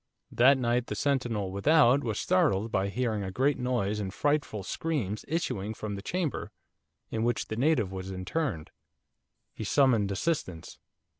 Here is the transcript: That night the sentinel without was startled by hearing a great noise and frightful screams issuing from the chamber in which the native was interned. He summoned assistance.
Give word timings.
That 0.31 0.57
night 0.57 0.87
the 0.87 0.95
sentinel 0.95 1.51
without 1.51 2.03
was 2.03 2.19
startled 2.19 2.71
by 2.71 2.89
hearing 2.89 3.21
a 3.21 3.29
great 3.29 3.59
noise 3.59 3.99
and 3.99 4.11
frightful 4.11 4.63
screams 4.63 5.23
issuing 5.27 5.75
from 5.75 5.93
the 5.93 6.01
chamber 6.01 6.49
in 7.11 7.21
which 7.23 7.49
the 7.49 7.55
native 7.55 7.91
was 7.91 8.09
interned. 8.09 8.71
He 9.53 9.63
summoned 9.63 10.11
assistance. 10.11 10.79